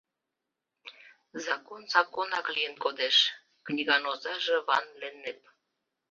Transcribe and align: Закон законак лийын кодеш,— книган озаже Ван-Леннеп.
Закон 1.47 1.81
законак 1.95 2.45
лийын 2.55 2.75
кодеш,— 2.83 3.17
книган 3.65 4.03
озаже 4.11 4.55
Ван-Леннеп. 4.67 5.39